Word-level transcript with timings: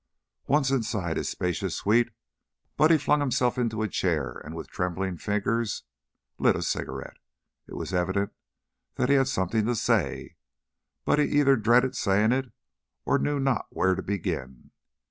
Once 0.47 0.71
inside 0.71 1.15
his 1.15 1.29
spacious 1.29 1.75
suite, 1.75 2.09
Buddy 2.75 2.97
flung 2.97 3.19
himself 3.19 3.59
into 3.59 3.83
a 3.83 3.87
chair 3.87 4.41
and 4.43 4.55
with 4.55 4.67
trembling 4.67 5.15
fingers 5.17 5.83
lit 6.39 6.55
a 6.55 6.63
cigarette. 6.63 7.17
It 7.67 7.75
was 7.75 7.93
evident 7.93 8.33
that 8.95 9.09
he 9.09 9.15
had 9.15 9.27
something 9.27 9.67
to 9.67 9.75
say, 9.75 10.37
but 11.05 11.19
either 11.19 11.55
dreaded 11.55 11.95
saying 11.95 12.31
it 12.31 12.51
or 13.05 13.19
knew 13.19 13.39
not 13.39 13.67
where 13.69 13.93
to 13.93 14.01
begin. 14.01 14.71